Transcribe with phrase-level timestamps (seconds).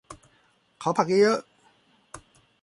[0.81, 1.39] ขอผักเยอะเยอะ